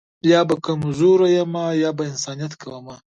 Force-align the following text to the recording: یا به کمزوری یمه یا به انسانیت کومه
یا 0.31 0.39
به 0.47 0.55
کمزوری 0.65 1.29
یمه 1.37 1.65
یا 1.83 1.89
به 1.97 2.03
انسانیت 2.11 2.53
کومه 2.61 2.95